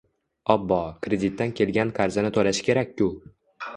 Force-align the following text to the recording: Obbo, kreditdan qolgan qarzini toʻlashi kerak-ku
Obbo, 0.53 0.77
kreditdan 1.03 1.53
qolgan 1.61 1.93
qarzini 1.99 2.33
toʻlashi 2.39 2.67
kerak-ku 2.71 3.11